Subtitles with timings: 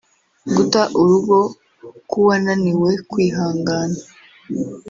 [0.55, 1.37] guta urugo
[2.09, 3.99] k’uwananiwe kwihangana